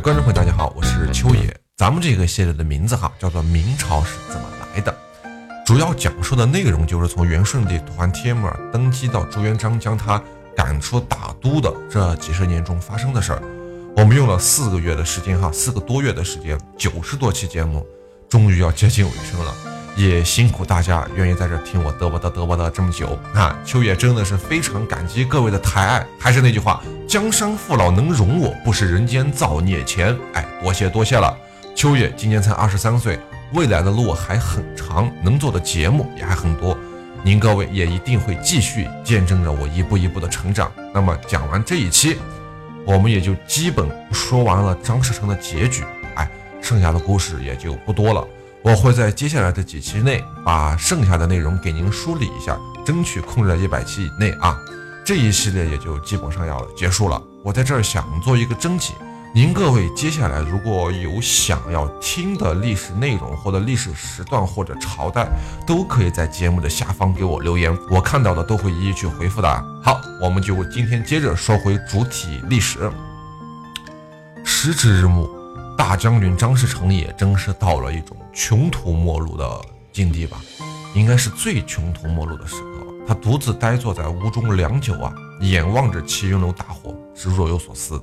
[0.00, 1.56] 观众朋友，大家好，我是秋野。
[1.74, 4.94] 咱们这个系列的名字哈叫做《明朝是怎么来的》，
[5.66, 10.22] 主要讲述的内容就是从元顺帝突厥帖木儿登基到朱元璋将他
[10.54, 13.42] 赶出大都的这几十年中发生的事儿。
[13.96, 17.86] 我们用了四个月的时间哈，四个多月的时间，九十多期节目，
[18.28, 19.54] 终于要接近尾声了。
[19.96, 23.58] 也辛苦大家愿意在这听我嘚啵嘚嘚啵嘚这么久啊！
[23.64, 26.06] 秋野真的是非常感激各位的抬爱。
[26.20, 30.14] 还是那句话，江山父老能容我，不是人间造孽钱。
[30.34, 31.34] 哎，多谢多谢了。
[31.74, 33.18] 秋野今年才二十三岁，
[33.54, 36.76] 未来的路还很长，能做的节目也还很多。
[37.22, 40.70] 您各位也一定会继续见证着我一步一步的成长。
[40.92, 42.18] 那么讲完这一期，
[42.84, 45.84] 我们也就基本说完了张士诚的结局。
[46.16, 46.28] 哎，
[46.60, 48.22] 剩下的故事也就不多了。
[48.66, 54.58] 我会在接下来的几期内把剩下的内容给您梳理一下，争取控制在一百期以内啊。
[55.04, 57.22] 这一系列也就基本上要结束了。
[57.44, 58.92] 我在这儿想做一个征集，
[59.32, 65.28] 您各位接下来如果有想要听的历史内容或者历史时段或者朝代，
[65.64, 69.48] 都可以在节目的下方给我留言，我看到的都会一一去回复的。
[69.80, 72.90] 好，我们就今天接着说回主体历史。
[74.42, 75.35] 时至日暮。
[75.76, 79.60] 大将军张士诚也真是到了一种穷途末路的
[79.92, 80.40] 境地吧，
[80.94, 82.86] 应该是最穷途末路的时刻。
[83.06, 88.02] 他独自呆坐在屋中良久啊，眼望着齐云楼大火，是若有所思。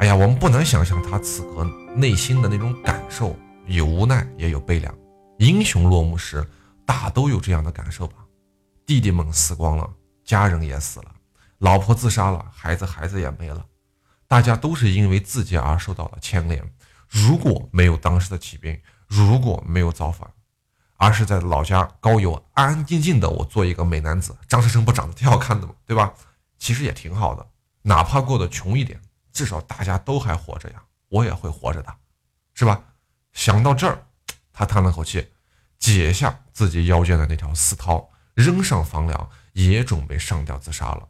[0.00, 4.92] 哎呀，我们不难想象他此刻内心的那种感受，有无奈也有悲凉。
[5.38, 6.44] 英雄落幕时，
[6.86, 8.16] 大都有这样的感受吧。
[8.86, 9.88] 弟弟们死光了，
[10.24, 11.06] 家人也死了，
[11.58, 13.64] 老婆自杀了，孩子孩子也没了。
[14.28, 16.62] 大家都是因为自己而受到了牵连。
[17.08, 20.30] 如果没有当时的起兵，如果没有造反，
[20.98, 25.72] 而是在老家高邮安安静静的我做一个美男子，张士诚不长得挺好看的吗？
[25.86, 26.12] 对吧？
[26.58, 27.46] 其实也挺好的，
[27.82, 29.00] 哪怕过得穷一点，
[29.32, 31.94] 至少大家都还活着呀，我也会活着的，
[32.52, 32.82] 是吧？
[33.32, 34.06] 想到这儿，
[34.52, 35.26] 他叹了口气，
[35.78, 41.08] 解下自己腰间的那条丝绦，扔上房梁，也准备上吊自杀了。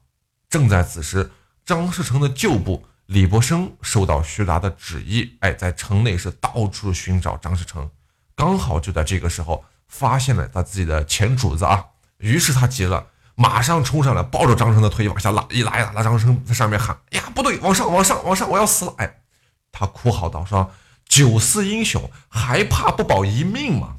[0.49, 1.33] 正在此时，
[1.67, 2.87] 张士诚的旧部。
[3.09, 7.91] 李伯生收到徐达的旨意，哎，在城内是到处寻找张士诚，
[8.35, 11.87] 刚好就在这个时候发现了他自己的前主子啊，
[12.19, 19.23] 于是他急了，马上冲上来，抱着张生的腿往下拉，一拉呀拉，张生在上面喊：“哎呀，不对，往上，往上，往上，我要死了！”哎，
[19.73, 20.71] 他哭嚎道：“说
[21.07, 23.97] 九思英雄，还怕不保一命吗？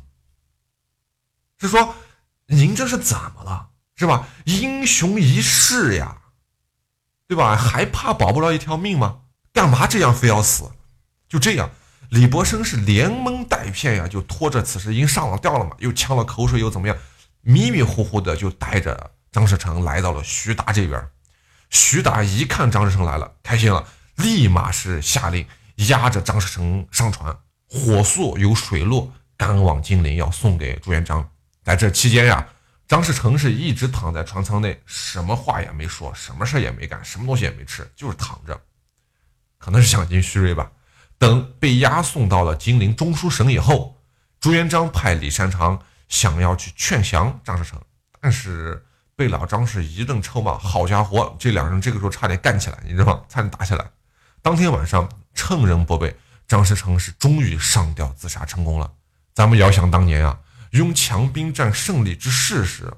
[1.57, 1.95] 是说
[2.45, 3.69] 您这是怎么了？
[3.95, 4.27] 是吧？
[4.45, 6.17] 英雄一世呀！”
[7.29, 7.55] 对吧？
[7.55, 9.19] 还怕保不了一条命吗？
[9.53, 10.71] 干嘛这样非要死？
[11.27, 11.69] 就这样，
[12.09, 16.97] 李伯生是连蒙带骗呀，就拖着此时已经上了吊了嘛，又呛了口水，又怎么样？
[17.41, 21.07] 迷迷糊糊的就带着张士诚来到了徐达这边。
[21.69, 23.85] 徐达一看张士诚来了，开心了，
[24.15, 25.45] 立马是下令
[25.87, 27.37] 押着张士诚上船，
[27.69, 31.29] 火速由水路赶往金陵，要送给朱元璋。
[31.63, 32.47] 在这期间呀。
[32.89, 38.59] 张士诚是一直躺在船舱内，什么话也没说，什么事也没干，什么东西也没吃，就是躺着，
[39.59, 40.71] 可能是想尽虚锐吧。
[41.19, 43.95] 等被押送到了金陵中书省以后，
[44.39, 47.79] 朱元璋派李善长想要去劝降张士诚，
[48.19, 48.83] 但是
[49.15, 50.57] 被老张是一顿臭骂。
[50.57, 53.21] 好家伙，这两人这个时候差点干起来，你知道吗？
[53.29, 53.85] 差点打起来。
[54.41, 56.17] 当天晚上，趁人不备，
[56.47, 58.91] 张士诚是终于上吊自杀成功了。
[59.35, 60.39] 咱们遥想当年啊。
[60.71, 62.93] 拥强兵战胜利之势时，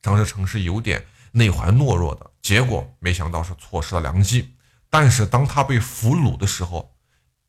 [0.00, 4.54] 张士诚是有点内怀懦弱的，结果没想到是错失了良机。
[4.88, 6.94] 但是当他被俘虏的时候，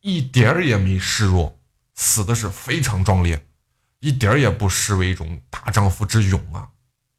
[0.00, 1.56] 一点儿也没示弱，
[1.94, 3.46] 死的是非常壮烈，
[4.00, 6.68] 一点儿也不失为一种大丈夫之勇啊，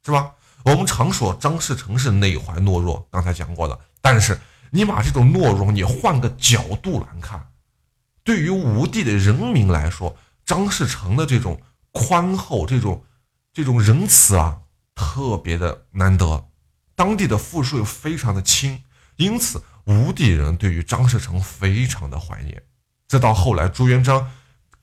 [0.06, 0.33] 是吧？
[0.66, 3.79] 我们常说张士诚是内怀懦弱，刚才讲过的。
[4.01, 4.38] 但是
[4.72, 7.50] 你把这种懦弱，你换个角度来看，
[8.25, 11.57] 对于吴地的人民来说，张士诚的这种。
[11.91, 13.03] 宽厚这种
[13.53, 14.62] 这种仁慈啊，
[14.96, 16.50] 特别的难得。
[16.96, 18.83] 当地的赋税非常的轻，
[19.16, 22.63] 因此吴地人对于张士诚非常的怀念。
[23.07, 24.31] 这到后来朱元璋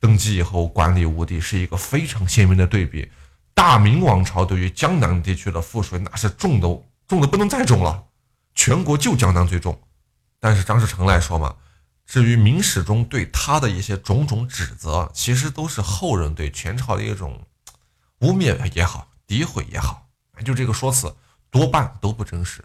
[0.00, 3.10] 登基以后，管理吴地是一个非常鲜明的对比。
[3.54, 6.68] 大明王朝对于江南地区的赋税那是重的
[7.06, 8.04] 重的不能再重了，
[8.54, 9.80] 全国就江南最重。
[10.38, 11.54] 但是张士诚来说嘛。
[12.08, 17.46] 至于明史中对他的一些种种指责，其实都是后人对前朝的一种
[18.20, 20.08] 污蔑也好、诋毁也好，
[20.42, 21.14] 就这个说辞
[21.50, 22.64] 多半都不真实。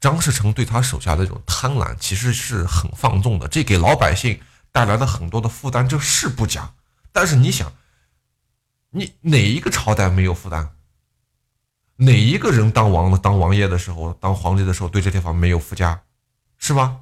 [0.00, 4.40] 张士诚对他手下的这种贪婪，其实是很放纵的，这给老百姓
[4.72, 6.72] 带来了很多的负担，这是不假。
[7.12, 7.70] 但是你想，
[8.88, 10.70] 你哪一个朝代没有负担？
[11.96, 16.02] 哪一个人当王的、当王爷的时候、当皇帝的时候，对这地方没有附加，
[16.56, 16.96] 是吧？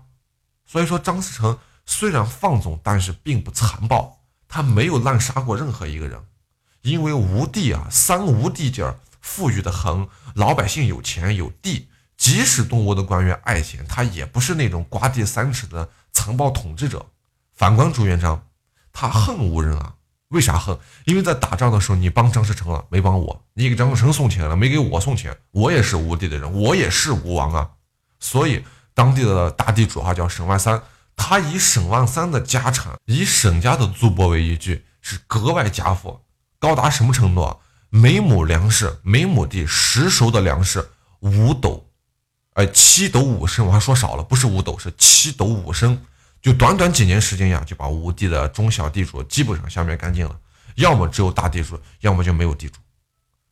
[0.71, 6.23] 所以说，张士诚虽然放纵，但是并不残暴，他没有滥杀过任何一个人。
[6.83, 17.05] 因为吴地啊，三吴地界儿富裕的很，老百姓有钱有地，即使东吴的官员爱钱，他也不是那种刮地三尺的残暴统治者。
[17.53, 18.47] 反观朱元璋，
[18.93, 19.95] 他恨吴人啊。
[20.29, 20.79] 为啥恨？
[21.05, 25.37] 因为在打仗的时候，你帮张士诚了，没帮我；你给张士诚送钱了，没给我送钱。
[25.51, 27.71] 我也是吴地的人，我也是吴王啊。
[28.21, 28.65] 所以
[29.01, 30.83] 当地的大地主哈叫沈万三，
[31.17, 36.21] 他以沈万三的家产，以沈家的租帛为依据，是格外家富，
[36.59, 37.57] 高达什么程度啊？
[37.89, 40.87] 每亩粮食，每亩地十熟的粮食
[41.21, 41.89] 五斗，
[42.53, 45.99] 哎，七斗五升，我还说少了，不是五斗，是七斗五升。
[46.43, 50.39] 就短短几年时间呀，就把吴地的中小地主基本上消灭干净了，
[50.75, 52.75] 要么只有大地主，要么就没有地主。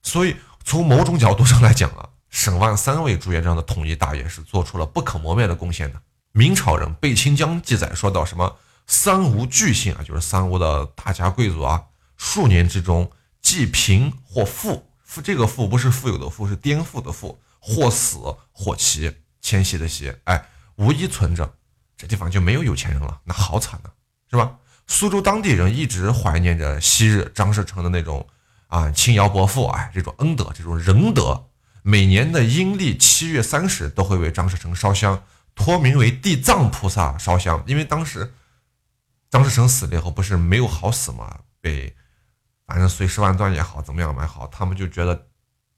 [0.03, 6.01] 所以从某种角度上来讲啊，沈万三位朱元璋的统一大业是做出了不可磨灭的贡献的。
[6.33, 11.83] 明朝人贝清江记载说到什么三吴巨姓啊，就是三吴的大家贵族啊，
[12.17, 13.11] 数年之中
[13.41, 18.19] 既贫或富，富这个富不是富有的富，是颠覆的富，或死
[18.53, 21.55] 或齐，迁徙的徙，哎，无一存着。
[21.97, 23.91] 这地方就没有有钱人了，那好惨呐，
[24.31, 24.57] 是吧？
[24.87, 28.27] 苏州当地人一直怀念着昔日张士诚的那种
[28.69, 31.45] 啊轻徭薄赋，哎，这种恩德，这种仁德。
[31.83, 35.23] 每年的阴历七月三十都会为张士诚烧香，
[35.55, 37.63] 托名为地藏菩萨烧香。
[37.67, 38.35] 因为当时
[39.31, 41.95] 张士诚死了以后，不是没有好死嘛，被
[42.67, 45.27] 反正碎尸万段也好，怎么样也好，他们就觉得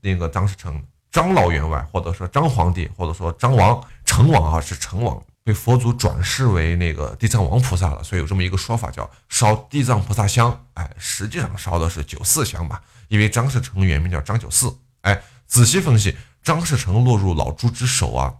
[0.00, 5.22] 那个张士诚张老员外，或者说张皇帝，或者说张王成王啊，是成王。
[5.42, 10.66] 被佛祖转世为那个地藏王菩萨了，所以有这么一个说法，叫烧地藏菩萨香。
[10.74, 12.82] 哎，实际上烧的是九四香吧？
[13.08, 14.72] 因为张士诚原名叫张九四。
[15.00, 15.20] 哎，
[15.50, 18.34] 仔细分析，张士诚落入老朱之手啊，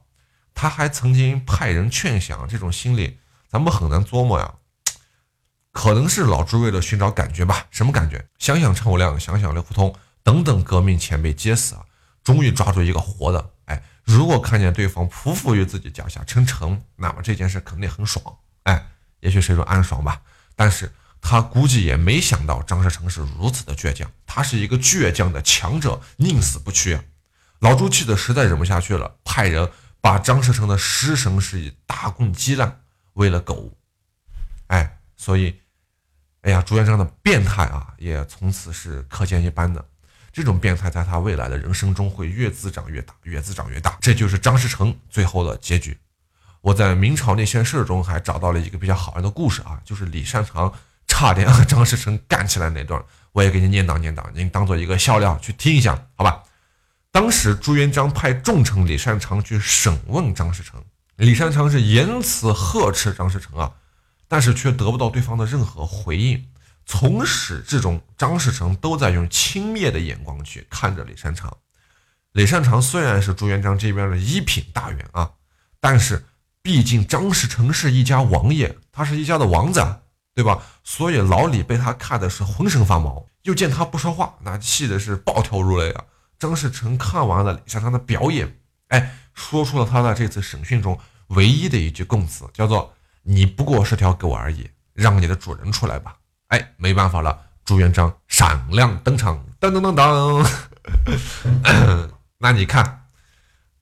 [0.55, 3.19] 他还曾经派人劝降，这种心理
[3.49, 4.55] 咱们很难琢磨呀。
[5.73, 7.67] 可能是老朱为了寻找感觉吧？
[7.73, 8.25] 什么感觉？
[8.39, 9.93] 想想陈友谅，想想刘福通
[10.23, 11.85] 等等革命前辈皆死啊，
[12.23, 13.51] 终于抓住一个活的。
[13.65, 13.83] 哎。
[14.05, 18.25] 如果看见对方匍匐于自己脚下称臣，那么这件事肯定很爽，
[18.65, 18.87] 哎，
[19.21, 20.21] 也许是一种暗爽吧。
[20.57, 20.91] 但是
[21.21, 27.03] 他估计也没想到张士诚是如此的倔强，他是一个倔强的强者，宁死不屈啊！
[27.59, 29.69] 老朱气的实在忍不下去了，派人
[30.01, 32.83] 把张士诚的尸身是以大棍击烂，
[33.15, 33.77] 喂了狗。
[34.69, 35.61] 哎，所以，
[36.43, 39.85] 哎呀，朱元璋的变态啊，也从此是可见一斑的。
[40.33, 43.99] 这种变态在他未来的人生中会越滋长越大，越滋长越大。
[44.01, 45.99] 这就是张士诚最后的结局。
[46.61, 50.73] 我在明朝那些事中还找到了一个比较好玩的故事啊，就是李善长
[51.21, 52.99] 差点和张士诚干起来那段，
[53.33, 56.45] 我也给你念叨念叨，您当做一个笑料去听一下，好吧？
[57.13, 60.83] 当时朱元璋派重臣李善长去审问张士诚，
[61.17, 63.71] 李善长是言辞呵斥张士诚啊，
[64.29, 66.43] 但是却得不到对方的任何回应。
[66.87, 71.55] 从始至终，张士诚都在用轻蔑的眼光去看着李善长。
[72.33, 75.33] 李善长虽然是朱元璋这边的一品大员啊，
[75.81, 76.25] 但是
[76.63, 79.85] 毕竟张士诚是一家王爷，他是一家的王子，
[80.41, 80.63] 对吧？
[80.83, 83.27] 所以老李被他看的是浑身发毛。
[83.43, 86.05] 又见他不说话，那气的是暴跳如雷啊！
[86.39, 88.59] 张士诚看完了李善长的表演，
[88.89, 92.95] 哎，说出了他在这次审讯中唯一的一句供词，叫做
[93.25, 96.17] “你不过是条狗而已，让你的主人出来吧。”
[96.49, 100.47] 哎，没办法了，朱元璋闪亮登场，噔噔噔噔。
[102.39, 103.07] 那你看，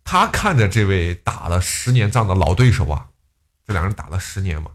[0.05, 3.07] 他看着这位打了十年仗的老对手啊，
[3.67, 4.71] 这两人打了十年嘛，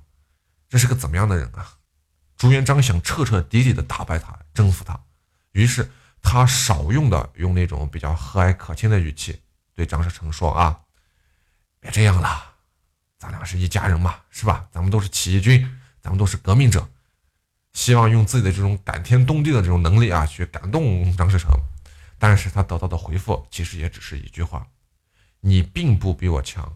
[0.74, 1.78] 这是个怎么样的人啊？
[2.36, 5.00] 朱元璋想彻彻底底的打败他，征服他，
[5.52, 5.88] 于是
[6.20, 9.40] 他少用的用那种比较和蔼可亲的语气
[9.76, 10.80] 对张士诚说啊，
[11.80, 12.56] 别这样了，
[13.20, 14.68] 咱俩是一家人嘛，是吧？
[14.72, 16.90] 咱们都是起义军，咱们都是革命者。
[17.74, 21.52] 希望用自己的这种感天动地的这种能力啊，去感动张士诚，
[22.18, 24.66] 但是他得到的回复其实也只是一句话：
[25.42, 26.76] 你并不比我强。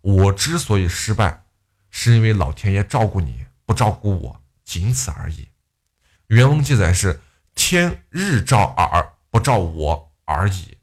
[0.00, 1.43] 我之所以失败，
[1.96, 5.46] 是因为老天爷照顾你不照顾我，仅此而已。
[6.26, 7.20] 原文记载是
[7.54, 10.76] 天日照耳，不照我而已。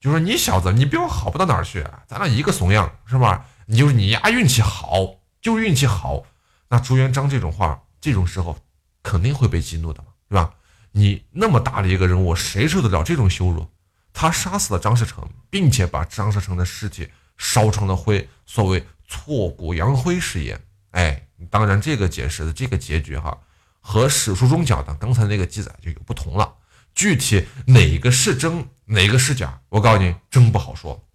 [0.00, 3.46] 就说你小子，你比我好不到哪儿去，咱俩一个怂样，是吧？
[3.66, 6.24] 你就是你丫，运气好，就运气好。
[6.68, 7.80] 那朱元璋这种话。
[8.00, 8.58] 这种时候
[9.04, 10.52] 肯定会被激怒的嘛，对吧？
[10.90, 13.64] 你那么大的一个人物，谁受得了这种羞辱？
[14.12, 17.08] 他杀死了张士诚，并且把张士诚的尸体
[17.38, 20.58] 烧成了灰，所谓挫骨扬灰是也。
[20.92, 23.38] 哎，当然这个解释的这个结局哈，
[23.80, 26.54] 和史书中讲的刚才那个记载就有不同了。
[26.94, 31.06] 具体哪个是真，哪个是假，我告诉你，真不好说。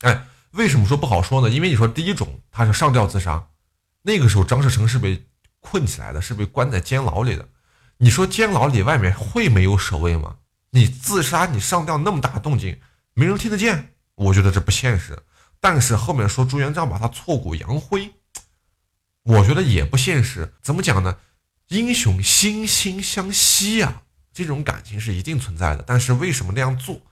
[0.00, 1.48] 哎，为什么说不好说呢？
[1.48, 3.48] 因为你说第一种他是上吊自杀。
[4.02, 5.26] 那个时候张士诚是被
[5.60, 7.48] 困起来的，是被关在监牢里的。
[7.98, 10.36] 你说监牢里外面会没有守卫吗？
[10.70, 12.80] 你自杀，你上吊那么大动静，
[13.14, 13.94] 没人听得见？
[14.14, 15.18] 我觉得这不现实。
[15.60, 18.12] 但是后面说朱元璋把他挫骨扬灰，
[19.22, 20.54] 我觉得也不现实。
[20.62, 21.18] 怎么讲呢？
[21.68, 25.84] 英雄惺惺相惜呀，这种感情是一定存在的。
[25.86, 27.02] 但是为什么那样做，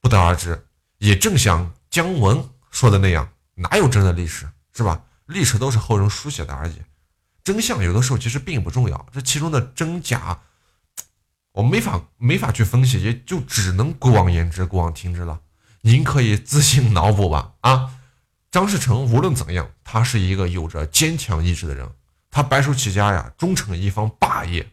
[0.00, 0.66] 不得而知。
[0.98, 5.04] 也正像姜文说的那样，哪有真的历史，是吧？
[5.26, 6.80] 历史都是后人书写的而已。
[7.44, 10.40] 真相有的时候其实并不重要，这其中的真假，
[11.52, 15.40] 我没法没法去分析，也就只能过往言之，过往听之了。
[15.86, 17.52] 您可以自行脑补吧。
[17.60, 18.00] 啊，
[18.50, 21.88] 张士诚无论怎样，他是一个有着坚强意志的人，
[22.28, 24.68] 他白手起家呀，终成一方霸业。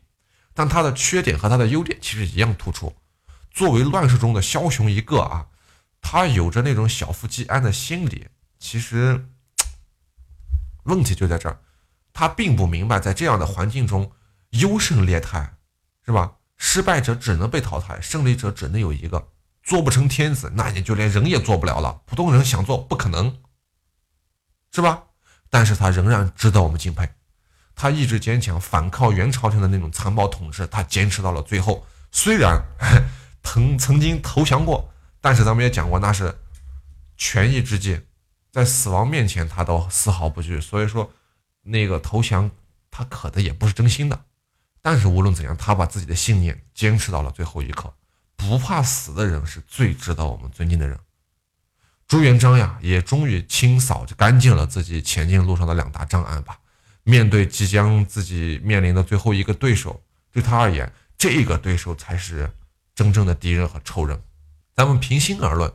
[0.55, 2.95] 但他的缺点和他的优点其实一样突出。
[3.51, 5.45] 作为乱世中的枭雄一个啊，
[6.01, 8.27] 他有着那种小富即安的心理。
[8.57, 9.27] 其实
[10.85, 11.59] 问题就在这儿。
[12.11, 14.11] 他并不明白，在这样的环境中，
[14.49, 15.57] 优胜劣汰，
[16.07, 16.33] 是吧？
[16.57, 19.27] 失败者只能被淘汰，胜利者只能有一个。
[19.63, 22.01] 做不成天子，那你就连人也做不了了。
[22.05, 23.39] 普通人想做不可能，
[24.71, 25.03] 是吧？
[25.49, 27.09] 但是他仍然值得我们敬佩。
[27.73, 31.87] 他意志坚强，反抗元朝廷的那种残暴统治，他坚持到了最后。
[32.11, 32.61] 虽然
[33.43, 36.37] 曾曾经投降过，但是咱们也讲过，那是
[37.17, 38.01] 权宜之计，
[38.51, 40.61] 在死亡面前，他都丝毫不惧。
[40.61, 41.11] 所以说。
[41.65, 42.51] 那个投降，
[42.91, 44.25] 他可能也不是真心的，
[44.81, 47.93] 但是无论怎样，他把自己的信念坚持到了最后一刻。
[48.35, 50.99] 不怕死的人是最值得我们尊敬的人。
[52.07, 56.59] 朱元璋呀，也终于清扫干净了自己前进路上的两大障碍吧。
[57.03, 62.51] 面对即将自己面临的最后一个对手，对他而言，这个对手才是
[62.93, 64.21] 真正的敌人和仇人。
[64.75, 65.73] 咱们平心而论，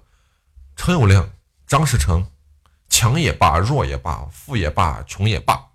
[0.76, 1.28] 陈友谅、
[1.66, 2.30] 张士诚，
[2.88, 5.66] 强也罢，弱也罢，富也罢，穷也罢。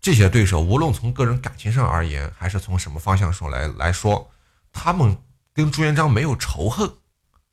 [0.00, 4.30] 这些对手，无论从个人感情上而言，还是从什么方向说来来说，
[4.72, 5.16] 他们
[5.58, 6.88] 跟朱元璋没有仇恨，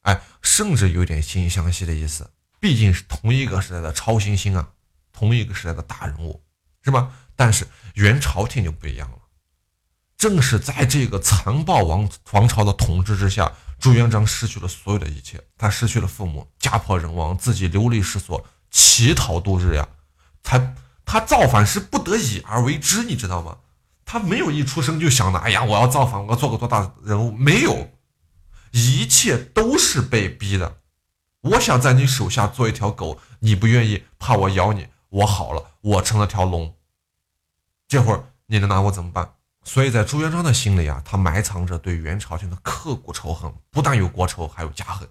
[0.04, 2.30] 哎，甚至有点惺惺相惜的意思。
[2.60, 4.70] 毕竟是同一个时代的超新星啊，
[5.12, 6.44] 同一个时代的大人物，
[6.84, 7.10] 是吧？
[7.36, 9.18] 但是元朝廷就不一样了。
[10.18, 19.90] 正是在这个残暴王王朝的统治之下，朱元璋失去了所有的一切，他失去了父母，家破人亡，自己流离失所，乞讨度日呀，
[20.44, 20.76] 才。
[21.04, 23.58] 他造反是不得已而为之，你知道吗？
[24.06, 27.92] 他没有一出生就想着，哎呀，我要造反，我要做个多大人物，没有，
[28.76, 30.80] 一切都是被逼的。
[31.40, 36.76] 我想在你手下做一条狗，你不愿意，怕我咬你，我好了，我成了条龙。
[37.88, 39.36] 这会儿你能拿我怎么办？
[39.64, 45.08] 所以在朱元璋的心里啊，他埋藏着对元朝廷的刻骨仇恨，不但有国仇，还有家恨，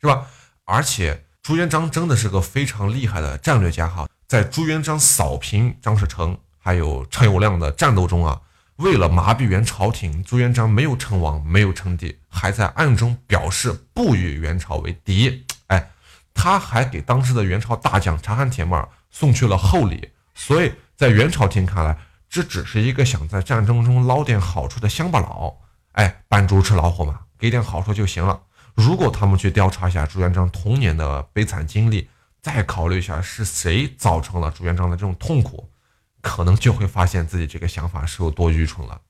[0.00, 0.26] 是吧？
[0.64, 4.08] 而且朱元璋真的是个非常厉害的战略家哈。
[4.26, 8.40] 在朱元璋扫平张士诚还有陈友谅的战斗中啊，
[8.78, 15.44] 为了麻痹元朝廷，朱元璋没有称王，没有称帝，还在暗中表示不与元朝为敌。
[15.66, 15.90] 哎，
[16.32, 20.08] 他还给当时的元朝大将察罕铁木儿送去了厚礼。
[20.32, 21.98] 所以在元朝廷看来，
[22.30, 25.52] 这只是一个想在战争中捞点好处的乡巴佬。
[25.94, 28.40] 哎，扮猪吃老虎嘛，给点好处就行了。
[28.76, 32.08] 如果他们去调查一下朱元璋童年的悲惨经历，
[32.40, 35.68] 再考虑一下是谁造成了朱元璋的这种痛苦，
[36.28, 39.00] 可能就会发现自己这个想法是有多愚蠢了，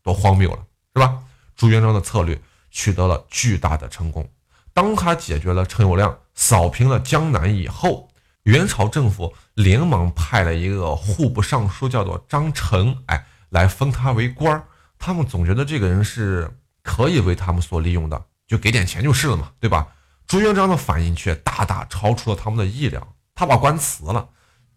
[0.00, 0.58] 多荒谬了，
[0.94, 1.18] 是吧？
[1.56, 4.30] 朱元璋的策略取得了巨大的成功。
[4.72, 8.08] 当他解决了陈友谅，扫平了江南以后，
[8.44, 14.62] 元朝政府连忙派了一个户部尚书，叫做张成，哎，来封他为官儿。
[15.00, 16.48] 他们总觉得这个人是
[16.84, 19.88] 可以为他们所利用的，就给点钱就是了嘛，对吧？
[20.28, 24.28] 朱元璋的反应却大大超出了他们的意料，他把官辞了，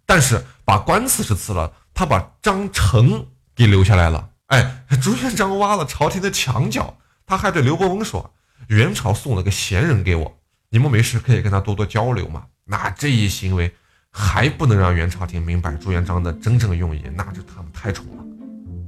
[0.07, 4.29] 但是把官辞是辞了，他把张成给留下来了。
[4.47, 8.33] 哎，朱元璋挖了朝廷的墙角，他还对刘伯温说
[8.67, 10.37] ：“元朝送了个贤人给我，
[10.69, 13.73] 你们没事可以跟他多多交流嘛。”那这一行为
[14.11, 18.23] 还不能让元朝廷明白朱元璋的真正用意，那就他们太蠢了，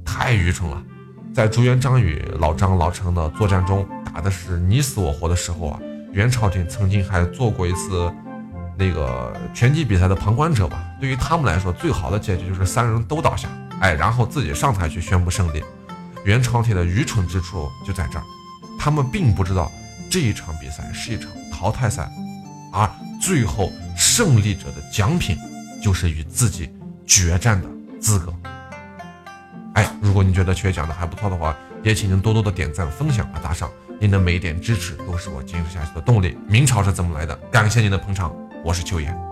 [0.04, 0.82] 太愚蠢了。
[1.34, 5.80] 在朱元璋与老张、老成的作战中，打的是你死我活的时候啊。
[6.12, 8.12] 元朝廷曾经还做过一次
[8.76, 10.84] 那个拳击比赛的旁观者吧？
[11.00, 13.48] 对于他们来说，最好的结局就是三人都倒下，
[13.80, 15.62] 哎，然后自己上台去宣布胜利。
[16.24, 18.24] 元朝铁的愚蠢之处就在这儿，
[18.78, 19.70] 他们并不知道
[20.10, 22.10] 这一场比赛是一场淘汰赛，
[22.72, 22.88] 而
[23.20, 25.36] 最后胜利者的奖品
[25.82, 26.70] 就是与自己
[27.06, 27.68] 决战的
[28.00, 28.34] 资格。
[29.74, 33.70] 哎，如果你觉得缺讲的还不错的话，也请您多多的点赞、分享和打赏。
[34.00, 36.36] 您的每一点支持都是我坚持下去的动力。
[36.48, 37.34] 明朝是怎么来的？
[37.50, 39.23] 感谢您的捧场，我是秋野。